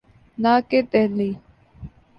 [0.41, 1.31] نہ کہ دہلی۔